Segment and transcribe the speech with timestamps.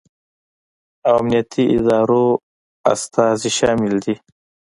[1.07, 2.25] او امنیتي ادارو
[2.91, 4.15] استازي شامل دي